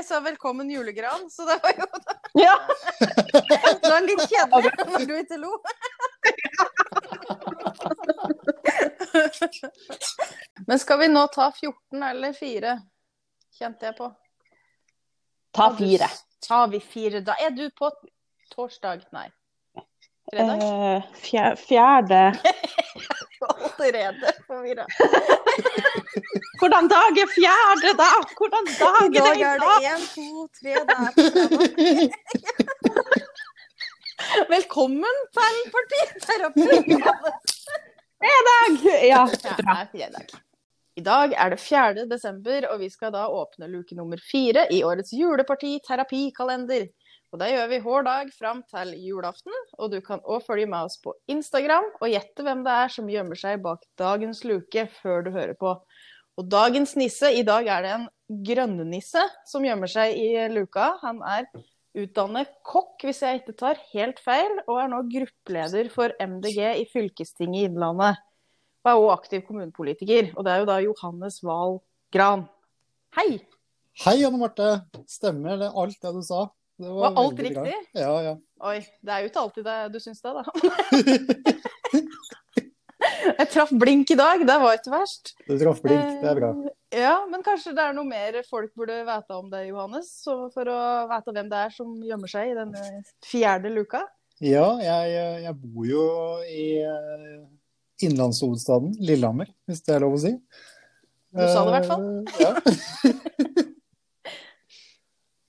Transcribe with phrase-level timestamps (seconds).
[0.00, 1.86] vi sa velkommen julegran, så det var jo
[2.40, 2.54] Ja.
[3.82, 5.50] det var litt kjedelig når du ikke lo.
[10.66, 12.76] Men skal vi nå ta 14 eller 4?
[13.58, 14.08] Kjente jeg på.
[15.52, 16.08] Ta fire.
[16.46, 17.90] Tar vi fire, da er du på
[18.54, 19.04] torsdag?
[19.12, 19.26] Nei.
[20.30, 20.62] Fredag?
[20.62, 22.22] Eh, fjer- fjerde
[23.50, 24.86] Allerede forvirra.
[26.60, 28.08] Hvordan dag er fjerde, da?
[28.38, 30.28] Hvordan dag er dag det dag er det én, to,
[30.58, 31.12] tre, det er.
[34.54, 36.68] Velkommen til partiterapi!
[38.20, 38.72] Fredag!
[39.08, 39.22] Ja,
[39.64, 39.74] bra.
[39.92, 40.26] fredag.
[40.96, 42.04] I dag er det 4.
[42.10, 46.88] desember, og vi skal da åpne luke nummer fire i årets juleparti-terapikalender.
[47.30, 50.88] Og det gjør vi hver dag fram til julaften, og du kan òg følge med
[50.88, 55.22] oss på Instagram og gjette hvem det er som gjemmer seg bak dagens luke før
[55.26, 55.76] du hører på.
[56.40, 58.08] Og dagens nisse, i dag er det en
[58.50, 60.96] grønnenisse som gjemmer seg i luka.
[61.04, 61.46] Han er
[62.00, 66.86] utdannet kokk, hvis jeg ikke tar helt feil, og er nå gruppeleder for MDG i
[66.90, 68.18] fylkestinget i Innlandet.
[68.82, 70.32] Og er òg aktiv kommunepolitiker.
[70.34, 71.78] Og det er jo da Johannes Wahl
[72.14, 72.48] Gran.
[73.14, 73.44] Hei!
[74.02, 74.80] Hei, Anne Marte.
[75.10, 76.48] Stemmer det alt det du sa?
[76.80, 77.54] Det Var alt riktig?
[77.60, 78.00] bra.
[78.00, 78.34] Ja, ja.
[78.70, 80.42] Oi, det er jo ikke alltid det du syns det, da.
[83.40, 85.32] Jeg traff blink i dag, det var ikke verst.
[85.48, 86.50] Du traff blink, det er bra.
[86.64, 90.08] Eh, Ja, men kanskje det er noe mer folk burde vite om det, Johannes?
[90.24, 90.78] Så for å
[91.10, 92.82] vite hvem det er som gjemmer seg i denne
[93.24, 94.00] fjerde luka?
[94.42, 96.04] Ja, jeg, jeg bor jo
[96.50, 97.38] i eh,
[98.08, 100.32] innlandshovedstaden Lillehammer, hvis det er lov å si.
[101.30, 102.06] Du sa det i hvert fall.
[102.24, 103.66] Eh, Ja.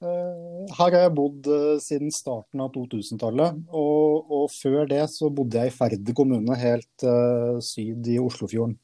[0.02, 5.30] Eh, Her har jeg bodd eh, siden starten av 2000-tallet, og, og før det så
[5.30, 8.80] bodde jeg i Færder kommune, helt eh, syd i Oslofjorden.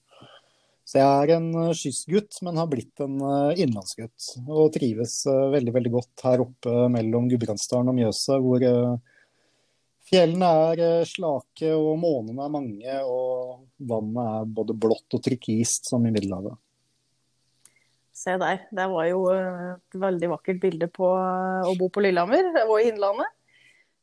[0.88, 3.18] Så jeg er en kystgutt, men har blitt en
[3.60, 4.28] innlandsgutt.
[4.46, 8.64] Og trives veldig, veldig godt her oppe mellom Gudbrandsdalen og Mjøsa, hvor
[10.08, 16.08] fjellene er slake og månene er mange, og vannet er både blått og turkist som
[16.08, 16.56] i Middelhavet.
[18.18, 18.64] Se der.
[18.74, 22.80] Det var jo eh, et veldig vakkert bilde på eh, å bo på Lillehammer og
[22.80, 23.30] i Innlandet.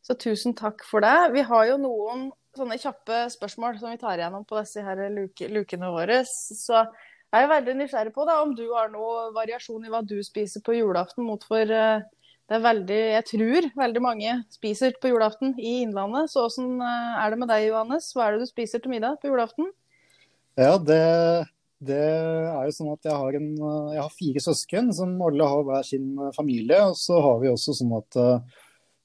[0.05, 1.33] Så tusen takk for det.
[1.35, 5.49] Vi har jo noen sånne kjappe spørsmål som vi tar igjennom på disse her luke,
[5.51, 6.21] lukene våre.
[6.29, 10.21] Så jeg er veldig nysgjerrig på da, om du har noe variasjon i hva du
[10.23, 12.05] spiser på julaften mot for eh,
[12.45, 16.29] det er veldig, jeg tror veldig mange spiser på julaften i Innlandet.
[16.31, 18.11] Så åssen er det med deg, Johannes?
[18.13, 19.73] Hva er det du spiser til middag på julaften?
[20.61, 21.01] Ja, det,
[21.89, 23.49] det er jo sånn at jeg har, en,
[23.95, 26.81] jeg har fire søsken som alle har hver sin familie.
[26.91, 28.63] Og så har vi også sånn at eh,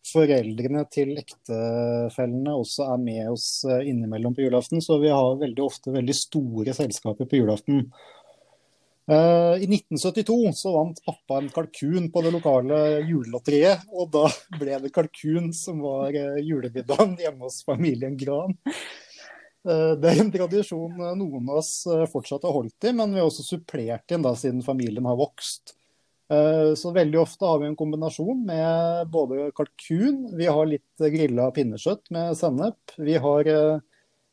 [0.09, 4.83] foreldrene til ektefellene også er med oss eh, innimellom på julaften.
[4.83, 7.85] Så vi har veldig ofte veldig store selskaper på julaften.
[9.09, 12.79] Eh, I 1972 så vant pappa en kalkun på det lokale
[13.09, 14.27] julelotteriet, og da
[14.59, 18.53] ble det kalkun som var eh, julemiddagen hjemme hos familien Gran.
[19.67, 23.11] Eh, Det er en tradisjon eh, noen av oss eh, fortsatt har holdt i, men
[23.13, 25.75] vi har også supplert inn da, siden familien har vokst.
[26.77, 32.11] Så veldig ofte har vi en kombinasjon med både kalkun, vi har litt grilla pinnekjøtt
[32.13, 33.49] med sennep, vi har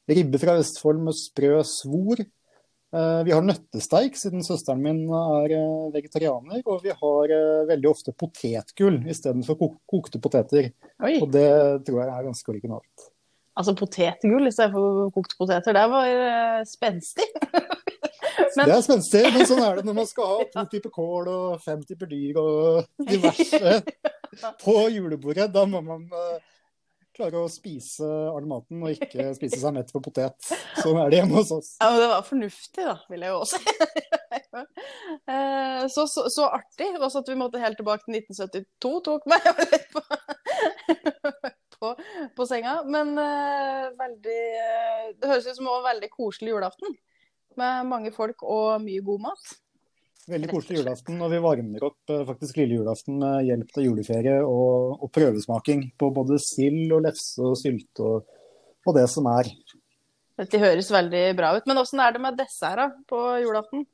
[0.04, 5.56] ribbe fra Vestfold med sprø svor, vi har nøttesteik siden søsteren min er
[5.96, 7.36] vegetarianer, og vi har
[7.72, 10.74] veldig ofte potetgull istedenfor kok kokte poteter.
[11.00, 11.48] Oi, Og det
[11.88, 13.12] tror jeg er ganske originalt.
[13.56, 15.76] Altså potetgull istedenfor kokte poteter.
[15.76, 17.28] Det var uh, spenstig.
[18.56, 21.28] Men- Det er spenstig, men sånn er det når man skal ha to typer kål
[21.30, 23.78] og fem typer dyr og diverse
[24.64, 25.48] på julebordet.
[25.52, 26.36] Da må man uh,
[27.16, 30.36] klare å spise all maten og ikke spise seg mett på potet.
[30.82, 31.70] Sånn er det hjemme hos oss.
[31.80, 33.76] Ja, men det var fornuftig, da, vil jeg jo også si.
[34.56, 36.86] Eh, så, så, så artig.
[36.96, 40.00] Også at vi måtte helt tilbake til 1972 tok meg litt på,
[42.36, 42.80] på, senga.
[42.88, 46.96] Men uh, veldig uh, Det høres ut som en veldig koselig julaften.
[47.56, 49.54] Med mange folk og mye god mat.
[50.26, 54.38] Veldig koselig julaften, og vi varmer opp uh, faktisk lille julaften med hjelp av juleferie
[54.42, 58.38] og, og prøvesmaking på både sild og lefse og sylte og,
[58.86, 59.52] og det som er.
[60.36, 61.68] Dette høres veldig bra ut.
[61.68, 63.86] Men åssen er det med dessert da, på julaften?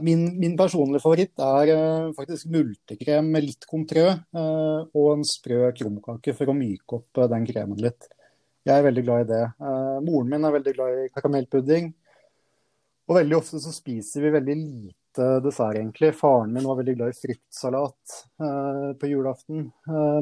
[0.00, 5.66] Min, min personlige favoritt er uh, faktisk multekrem med litt kontrø uh, og en sprø
[5.76, 8.08] krumkake for å myke opp uh, den kremen litt.
[8.64, 9.42] Jeg er veldig glad i det.
[10.06, 11.88] Moren min er veldig glad i karamellpudding.
[13.10, 16.12] Og veldig ofte så spiser vi veldig lite dessert, egentlig.
[16.14, 18.14] Faren min var veldig glad i fruktsalat
[19.02, 19.66] på julaften.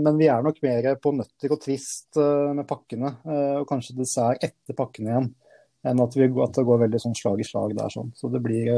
[0.01, 3.13] Men vi er nok mer på nøtter og twist med pakkene,
[3.61, 5.29] og kanskje dessert etter pakkene igjen.
[5.93, 7.93] Enn at, vi, at det går veldig sånn slag i slag der.
[7.93, 8.09] Sånn.
[8.17, 8.73] Så det blir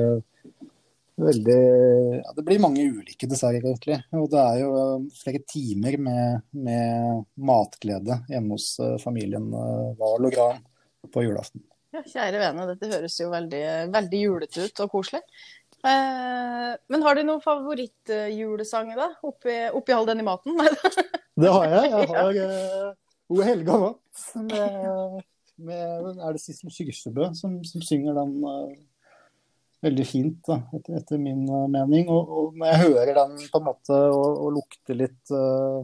[1.20, 1.58] veldig
[2.22, 3.98] ja, Det blir mange ulike desserter, egentlig.
[4.16, 4.72] Og det er jo
[5.18, 10.62] flere timer med, med matglede hjemme hos eh, familien Wahl og Gran
[11.12, 11.64] på julaften.
[11.92, 15.20] Ja, kjære vene, dette høres jo veldig, veldig julete ut og koselig.
[15.82, 19.08] Eh, men har du noen favorittjulesanger, da?
[19.26, 20.56] Oppi, oppi all den i maten?
[21.42, 21.90] det har jeg.
[21.90, 22.92] Jeg har uh,
[23.32, 25.20] O helga natt med,
[25.56, 28.72] med, Er det Sissel Kyrkjebø som, som, synger den uh,
[29.82, 32.10] veldig fint, da, etter, etter min uh, mening.
[32.12, 35.82] Og, og, når jeg hører den på en måte og, og lukter litt uh,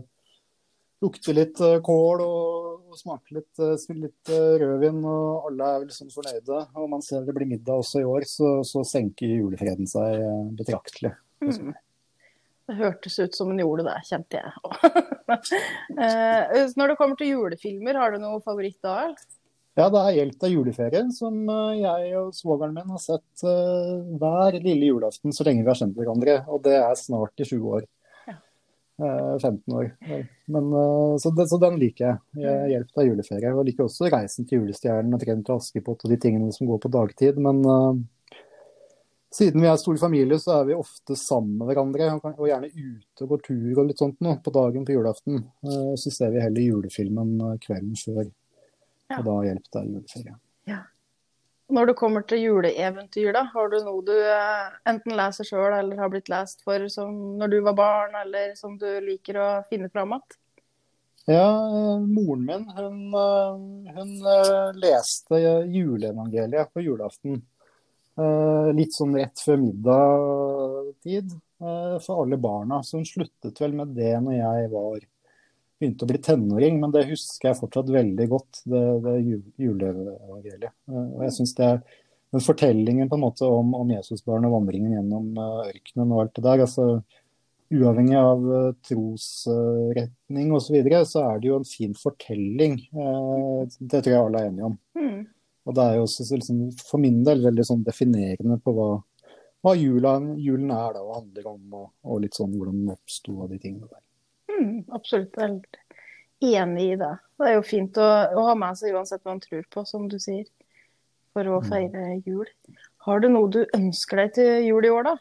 [1.04, 3.60] lukter litt kål og, og smaker litt,
[3.94, 4.30] litt
[4.62, 6.62] rødvin, og alle er liksom fornøyde.
[6.74, 10.24] Og man ser det blir middag også i år, så, så senker julefreden seg
[10.58, 11.12] betraktelig.
[11.38, 11.70] Mm.
[12.68, 14.50] Det hørtes ut som en gjorde det, kjente jeg.
[16.76, 19.12] Når det kommer til julefilmer, har du noe favoritt da?
[19.78, 24.00] Ja, det er 'Hjelp av juleferien', som eh, jeg og svogeren min har sett uh,
[24.18, 26.34] hver lille julaften så lenge vi har kjent hverandre.
[26.50, 27.84] Og det er snart i 20 år.
[28.26, 28.34] Ja.
[28.98, 29.92] Uh, 15 år.
[30.50, 32.18] Men, uh, så, det, så, den liker jeg.
[32.42, 33.52] jeg 'Hjelp av juleferie'.
[33.54, 36.82] Og liker også 'Reisen til julestjernen' og 'Trent til Askepott' og de tingene som går
[36.82, 37.38] på dagtid.
[37.38, 37.62] Men
[39.30, 42.10] siden vi er stor familie, så er vi ofte sammen med hverandre.
[42.34, 45.46] Og gjerne ute og går tur og litt sånt nå på dagen på julaften.
[45.94, 48.26] Så ser vi heller julefilmen kvelden før.
[49.16, 50.36] Og da hjelper det juleferie.
[50.68, 50.82] Ja.
[51.68, 56.00] Når det kommer til juleeventyr, da, har du noe du eh, enten leser sjøl eller
[56.00, 57.10] har blitt lest for som
[57.40, 60.38] når du var barn, eller som du liker å finne fram igjen?
[61.28, 64.14] Ja, eh, moren min hun, eh, hun
[64.80, 67.42] leste juleevangeliet på julaften.
[68.74, 71.36] Litt sånn rett før middagstid
[72.02, 72.80] for alle barna.
[72.82, 75.04] Så hun sluttet vel med det når jeg var
[75.78, 79.14] begynte å bli tenåring, men det husker jeg fortsatt veldig godt, det, det
[79.62, 80.74] juleevangeliet.
[80.90, 81.80] Eh, og jeg synes det er
[82.34, 86.36] den fortellingen på en måte om, om Jesusbarnet og vandringen gjennom eh, ørkenen og alt
[86.36, 86.90] det der, altså
[87.68, 92.78] uavhengig av uh, trosretning osv., så, videre, så er det jo en fin fortelling.
[92.88, 94.78] Det tror jeg alle er enige om.
[94.96, 95.18] Mm.
[95.68, 98.88] Og det er jo også liksom, for min del veldig sånn definerende på hva,
[99.60, 103.36] hva julen, julen, er da, og handler om, og, og litt sånn hvordan den oppsto
[103.36, 104.00] og de tingene der.
[104.58, 105.36] Mm, absolutt.
[105.38, 105.78] Helt
[106.44, 107.14] enig i det.
[107.38, 110.06] Det er jo fint å, å, ha med seg uansett hva man tror på, som
[110.10, 110.46] du sier,
[111.34, 111.68] for å mm.
[111.70, 112.46] feire jul.
[113.06, 115.16] Har du noe du ønsker deg til jul i år, da?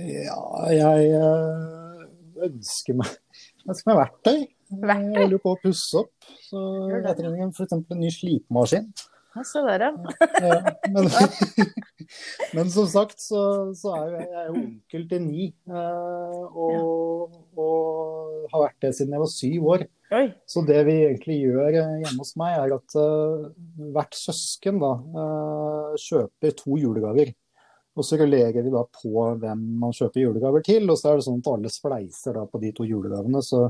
[0.00, 0.40] Ja,
[0.74, 2.06] jeg øh,
[2.48, 4.38] ønsker meg jeg ønsker meg verktøy.
[4.82, 5.12] verktøy.
[5.14, 6.30] Jeg holder på å pusse opp.
[6.48, 7.76] Så jeg trenger f.eks.
[7.78, 8.88] en ny slipemaskin.
[9.42, 9.90] Se der, ja.
[10.38, 10.58] ja
[10.94, 11.08] men,
[12.54, 13.40] men, som sagt så,
[13.74, 15.48] så er jeg, jeg er jo onkel til ni.
[15.66, 19.86] Eh, og, og, har vært det siden jeg var syv år.
[20.14, 20.24] Oi.
[20.46, 23.48] Så det vi egentlig gjør eh, hjemme hos meg, er at uh,
[23.96, 24.92] hvert søsken da,
[25.98, 27.34] kjøper to julegaver.
[27.94, 30.86] Og så rullerer vi da på hvem man kjøper julegaver til.
[30.90, 33.42] Og så er det sånn at alle spleiser da på de to julegavene.
[33.42, 33.66] Så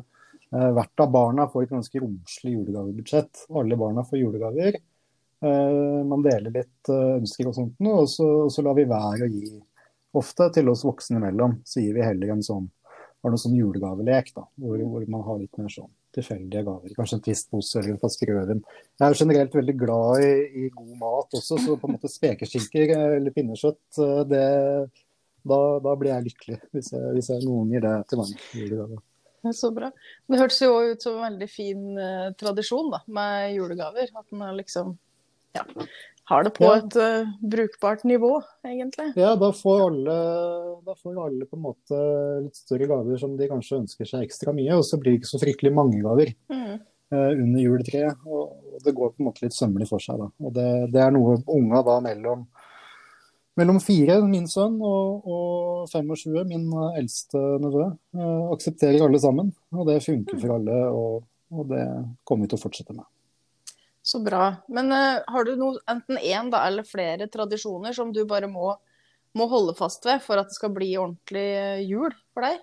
[0.51, 3.47] hvert av barna får et ganske romslig julegavebudsjett.
[3.61, 4.79] Alle barna får julegaver.
[5.45, 9.33] Eh, man deler litt eh, ønsker og sånt, og så, så lar vi være å
[9.33, 9.51] gi
[10.17, 11.59] ofte til oss voksne imellom.
[11.67, 12.71] Så gir vi heller en sånn
[13.25, 16.93] har noe sånn julegavelek, da, hvor, hvor, man har litt mer sånn tilfeldige gaver.
[16.93, 18.61] Kanskje en Twist-pose eller en flaske rødvin.
[19.01, 22.11] Jeg er jo generelt veldig glad i, i, god mat også, så på en måte
[22.13, 24.45] spekeskinker eller pinnekjøtt, eh, det,
[25.41, 28.37] da, da, blir jeg lykkelig hvis, jeg, hvis jeg, noen gir det til meg.
[28.61, 29.01] Julegave.
[29.53, 29.91] Så bra.
[30.29, 34.13] Det hørtes jo ut som en veldig fin eh, tradisjon da, med julegaver.
[34.21, 34.95] At man liksom
[35.55, 35.65] ja,
[36.25, 36.77] har det på ja.
[36.81, 38.33] et uh, brukbart nivå,
[38.65, 39.11] egentlig.
[39.21, 40.17] Ja, da får, alle,
[40.87, 42.01] da får, alle, på en måte
[42.47, 45.33] litt større gaver som de kanskje ønsker seg ekstra mye, og så blir det ikke
[45.35, 46.75] så fryktelig mange gaver mm.
[47.13, 48.25] uh, under juletreet.
[48.25, 50.19] Og, det går på en måte litt sømmelig for seg.
[50.19, 50.31] da.
[50.43, 52.49] Og det, det er noe unga da mellom
[53.55, 56.65] mellom fire, min sønn, og, og 25, min
[56.99, 57.85] eldste nevø,
[58.17, 59.53] uh, aksepterer alle sammen.
[59.77, 61.21] Og det funker for alle, og,
[61.53, 61.85] og det
[62.27, 63.07] kommer vi til å fortsette med.
[64.05, 64.51] Så bra.
[64.69, 68.75] Men uh, har du noe, enten én eller flere tradisjoner som du bare må,
[69.33, 72.59] må, holde fast ved for at det skal bli ordentlig uh, jul for deg?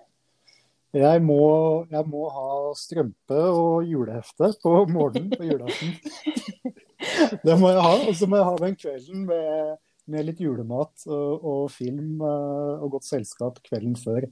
[1.02, 1.42] Jeg må,
[1.90, 5.96] jeg må, ha strømpe og julehefte på morgenen på julaften.
[7.46, 7.92] det må jeg ha.
[8.06, 9.74] Og så må jeg ha den kvelden med,
[10.14, 14.28] med litt julemat og, og film uh, og godt selskap kvelden før.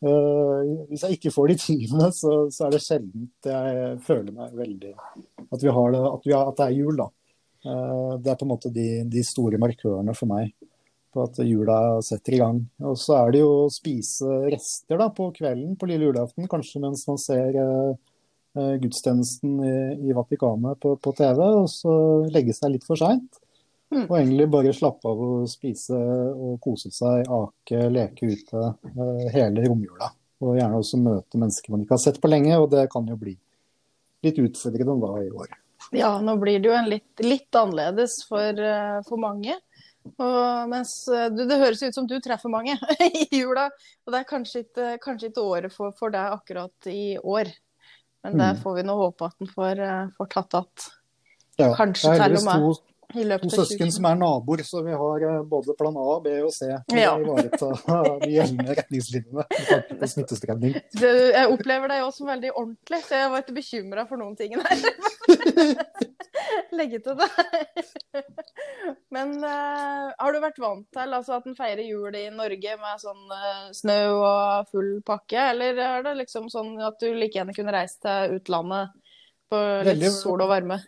[0.00, 4.54] Uh, hvis jeg ikke får de tingene, så, så, er det sjelden jeg føler meg
[4.56, 7.08] veldig At, vi har det, at, vi har, at det er jul, da.
[7.66, 10.54] Uh, det er på en måte de, de, store markørene for meg
[11.12, 12.62] på at jula setter i gang.
[12.86, 16.80] Og så er det jo å spise rester da, på kvelden på lille julaften, kanskje
[16.80, 17.92] mens man ser uh,
[18.56, 19.76] gudstjenesten i,
[20.08, 21.92] i Vatikanet på, på, TV, og så
[22.32, 23.42] legge seg litt for seint.
[23.90, 24.04] Mm.
[24.06, 29.64] Og egentlig bare slappe av og spise og kose seg, ake, leke ute eh, hele
[29.66, 30.12] romjula.
[30.40, 33.16] Og gjerne også møte mennesker man ikke har sett på lenge, og det kan jo
[33.18, 33.34] bli
[34.24, 35.56] litt utfordrende da i år.
[35.96, 39.56] Ja, nå blir det jo en litt, litt annerledes for, eh, for mange.
[40.22, 42.76] Og mens eh, du, det høres ut som du treffer mange
[43.10, 43.66] i jula,
[44.06, 47.50] og det er kanskje ikke, kanskje ikke året for, for deg akkurat i år.
[48.22, 48.62] Men det Mm.
[48.62, 49.78] får vi nå håpe at en får,
[50.16, 50.88] får tatt att
[51.56, 52.80] Ja, Kanskje til og med
[53.12, 56.68] to, søsken som er naboer, så vi har eh, både plan A, B og C
[56.88, 57.12] for Ja.
[57.16, 57.70] å ivareta
[58.22, 59.46] de gjeldende retningslinjene
[60.00, 60.76] på smittespredning.
[61.00, 64.54] Jeg opplever deg også som veldig ordentlig, så jeg var ikke bekymra for noen ting
[64.56, 65.84] der.
[66.78, 67.28] Legge til det.
[69.12, 73.02] Men uh, har du vært vant til altså, at en feirer jul i Norge med
[73.02, 77.54] sånn uh, snø og full pakke, eller er det liksom sånn at du like gjerne
[77.56, 78.94] kunne reist til utlandet
[79.50, 80.80] på litt Veldig- sol og varme?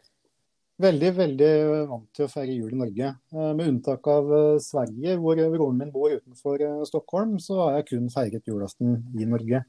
[0.80, 1.50] Veldig, veldig
[1.90, 3.10] vant til å feire jul i Norge.
[3.34, 7.76] Eh, Med unntak av eh, Sverige, hvor broren min bor utenfor eh, Stockholm, så har
[7.76, 9.60] jeg kun feiret julaften i Norge.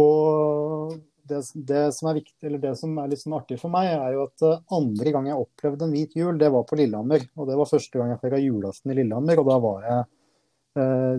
[0.00, 0.96] Og
[1.28, 4.16] det, det som er viktig, eller det som er litt sånn artig for meg, er
[4.16, 7.28] jo at andre gang jeg opplevde en hvit jul, det var på Lillehammer.
[7.36, 10.08] Og det var første gang jeg feira julaften i Lillehammer, og da var jeg,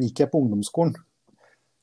[0.02, 0.96] gikk jeg på ungdomsskolen.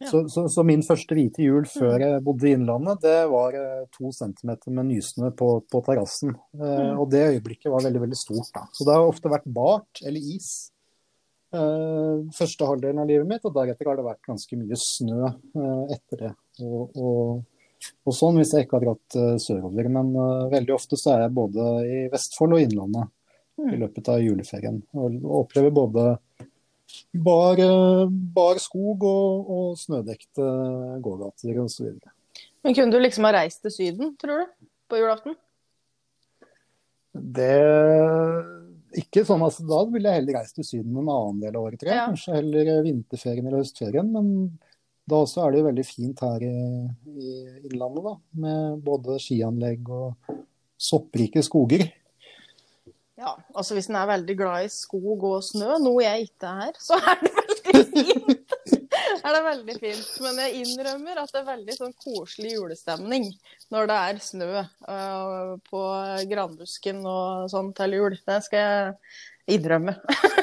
[0.00, 0.06] Ja.
[0.12, 3.84] Så, så, så min første hvite jul før jeg bodde i Innlandet, det var eh,
[3.96, 6.36] to centimeter med nysnø på, på terrassen.
[6.54, 7.00] Eh, Mm.
[7.02, 8.50] og det øyeblikket var veldig, veldig stort.
[8.54, 8.62] da.
[8.72, 10.70] Så det har ofte vært bart eller is
[11.52, 15.84] eh, første halvdelen av livet mitt, og deretter har det vært ganske mye snø eh,
[15.96, 16.32] etter det.
[16.62, 17.42] Og, og,
[18.06, 19.90] og sånn hvis jeg ikke har dratt eh, sørover.
[19.98, 23.14] Men eh, veldig ofte så er jeg både i Vestfold og Innlandet i
[23.58, 23.72] Mm.
[23.80, 24.76] løpet av juleferien.
[24.94, 26.02] Og, og opplever både
[27.12, 28.04] bar, eh,
[28.36, 30.46] bar skog og, og snødekte
[31.04, 31.92] gågater osv.
[32.64, 35.36] Men kunne du liksom ha reist til Syden, tror du, på julaften?
[37.18, 37.52] Det
[38.96, 41.80] ikke sånn, altså, Da ville jeg heller reist til Syden en annen del av året,
[41.80, 42.00] tror jeg.
[42.00, 42.08] Ja.
[42.08, 44.10] Kanskje heller vinterferien eller høstferien.
[44.14, 44.30] Men
[45.08, 46.54] da også er det jo veldig fint her i,
[47.12, 47.32] i
[47.68, 48.14] Innlandet, da.
[48.44, 50.36] Med både skianlegg og
[50.78, 51.88] sopprike skoger.
[53.18, 56.76] Ja, altså hvis en er veldig glad i skog og snø, noe jeg ikke er,
[56.78, 57.72] så er det veldig
[58.04, 58.52] fint.
[59.18, 60.12] er det veldig fint.
[60.22, 63.26] Men jeg innrømmer at det er veldig sånn koselig julestemning
[63.74, 65.82] når det er snø uh, på
[66.30, 68.18] granbusken og sånn til jul.
[68.22, 69.98] Det skal jeg innrømme.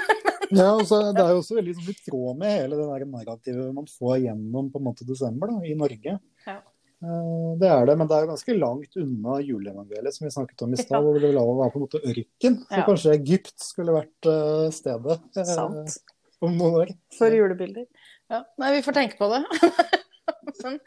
[0.53, 3.72] Ja, altså, Det er jo også veldig sånn, i tråd med hele det der narrativet
[3.74, 6.13] man får gjennom på en måte desember da, i Norge.
[6.46, 6.60] Ja.
[7.06, 10.64] Eh, Det er det, men det er jo ganske langt unna juleevangeliet som vi snakket
[10.66, 11.04] om i stad.
[11.04, 12.58] hvor det var på en måte ørken.
[12.66, 12.86] Så Ja.
[12.86, 15.98] kanskje Egypt skulle vært eh, stedet eh, Sant.
[16.42, 16.96] om noen år.
[17.18, 17.86] For julebilder.
[18.30, 18.44] Ja.
[18.58, 19.44] Nei, vi får tenke på det.
[20.64, 20.80] men,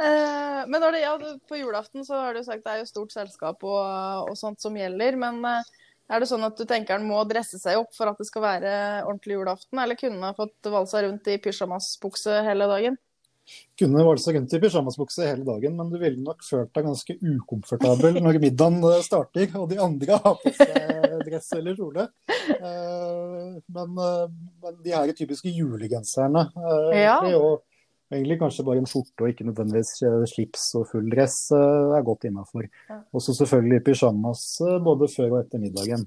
[0.00, 1.16] eh, men det, ja,
[1.48, 4.74] på julaften så har du sagt det er jo stort selskap og, og sånt som
[4.74, 5.16] gjelder.
[5.16, 8.26] Men er det sånn at du tenker han må dresse seg opp for at det
[8.26, 9.78] skal være ordentlig julaften?
[9.78, 12.98] Eller kunne han ha fått valsa rundt i pysjamasbukse hele dagen?
[13.80, 18.18] Kunne valsa rundt i pysjamasbukse hele dagen, men du ville nok følt deg ganske ukomfortabel
[18.20, 22.04] når middagen eh, starter og de andre har på seg dress eller kjole.
[22.50, 24.28] Eh, Men, eh,
[24.62, 26.46] men de her typiske julegenserne
[26.92, 26.92] Ja.
[27.00, 27.16] Ja.
[27.30, 27.62] er og
[28.12, 29.92] egentlig kanskje bare en skjorte og ikke nødvendigvis
[30.32, 32.66] slips og full dress er godt innafor.
[32.90, 33.00] Ja.
[33.14, 34.44] Og så selvfølgelig pysjamas
[34.84, 36.06] både før og etter middagen.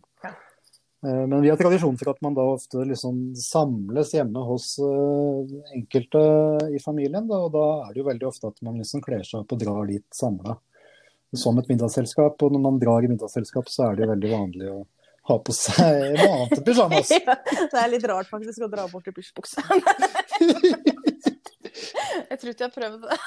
[1.06, 5.56] Eh, Men vi har tradisjon for at man da ofte liksom samles hjemme hos eh,
[5.76, 6.22] enkelte
[6.72, 7.28] i familien.
[7.28, 9.64] Da, og da er det jo veldig ofte at man liksom kler seg opp og
[9.64, 10.58] drar dit samla
[11.34, 12.42] som et middagsselskap.
[12.46, 14.84] Og når man drar i middagsselskap, så er det jo veldig vanlig å
[15.30, 17.12] ha på seg noe annet enn pysjamas.
[17.24, 17.36] Ja,
[17.72, 19.64] det er litt rart faktisk å dra bort i pysjbuksa.
[22.30, 23.18] jeg tror ikke jeg har prøvd det.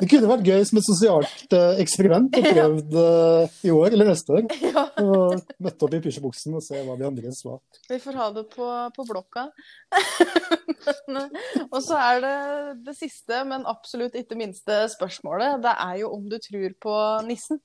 [0.00, 4.12] Det kunne vært gøy som et sosialt eh, eksperiment å prøve eh, i år eller
[4.12, 4.46] neste år.
[4.68, 7.60] Ja, Og møtte opp i pysjebuksen og se hva de andre var.
[7.88, 9.48] vi får ha det på, på blokka.
[11.08, 11.30] Men,
[11.70, 12.34] og så er det
[12.86, 15.58] det siste, men absolutt ikke minste spørsmålet.
[15.64, 16.94] Det er jo om du tror på
[17.26, 17.60] nissen.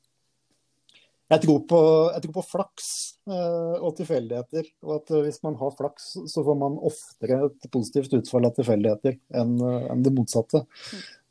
[1.33, 1.79] Jeg tror på,
[2.13, 2.87] jeg tror på flaks
[3.25, 4.67] eh, og tilfeldigheter.
[4.85, 8.53] Og at eh, hvis man har flaks, så får man oftere et positivt utfall av
[8.57, 10.63] tilfeldigheter enn eh, enn det motsatte.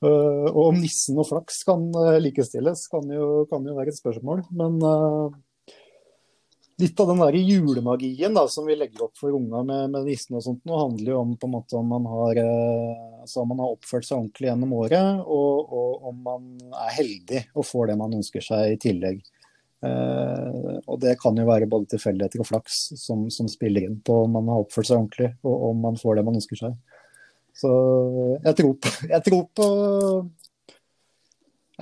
[0.02, 3.98] Uh, og om nissen og flaks kan uh, likestilles, kan jo, kan jo være et
[4.00, 4.40] spørsmål.
[4.58, 5.36] Men uh,
[6.82, 10.40] litt av den der julemagien da, som vi legger opp for unga med, med nissen
[10.40, 12.40] og sånt, nå handler jo om på en måte om man har,
[13.22, 16.50] altså om man har oppført seg ordentlig gjennom året, og, og om man
[16.88, 19.22] er heldig og får det man ønsker seg i tillegg.
[19.82, 24.22] Eh, og det kan jo være både tilfeldigheter og flaks som, som spiller inn på
[24.26, 26.76] om man har oppført seg ordentlig, og om man får det man ønsker seg.
[27.58, 27.72] Så
[28.44, 29.66] jeg tror på, jeg tror på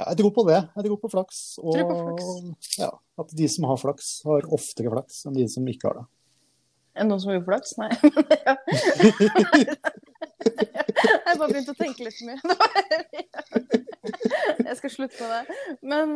[0.00, 0.58] jeg tror på det.
[0.78, 1.38] Jeg tror på flaks.
[1.60, 2.78] Og på flaks.
[2.78, 2.88] Ja,
[3.20, 6.06] at de som har flaks, har oftere flaks enn de som ikke har det.
[6.94, 7.76] Det noen som har uflaks?
[7.80, 7.90] Nei.
[8.46, 8.56] Ja.
[10.40, 12.38] Jeg bare begynte å tenke litt mye.
[14.68, 15.56] Jeg skal slutte med det.
[15.90, 16.14] Men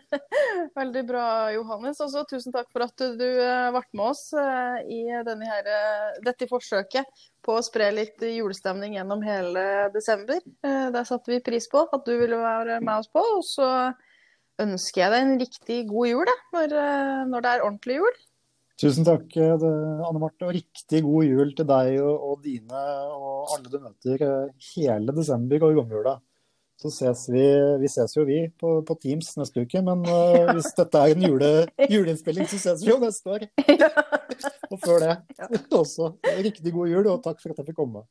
[0.80, 2.00] veldig bra, Johannes.
[2.02, 6.48] Også tusen takk for at du eh, ble med oss eh, i her, eh, dette
[6.50, 7.06] forsøket
[7.46, 10.42] på å spre litt julestemning gjennom hele desember.
[10.66, 13.22] Eh, Det satte vi pris på at du ville være med oss på.
[13.38, 13.70] Og så
[14.62, 18.24] ønsker jeg deg en riktig god jul, da, når, eh, når det er ordentlig jul.
[18.76, 19.66] Tusen takk, eh,
[20.04, 24.24] Anne Marte, og riktig god jul til deg og, og dine og alle du møter
[24.26, 26.18] eh, hele desember og romjula.
[26.86, 27.44] Så ses vi,
[27.80, 31.24] vi ses jo vi på, på Teams neste uke, men uh, hvis dette er en
[31.26, 31.50] jule,
[31.90, 33.46] juleinnspilling, så ses vi jo neste år.
[34.72, 35.16] Og før det
[35.80, 36.12] også.
[36.46, 38.04] Riktig god jul, og takk for at jeg fikk komme.